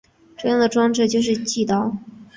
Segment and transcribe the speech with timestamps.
[0.35, 1.95] 这样的装置就是翼刀。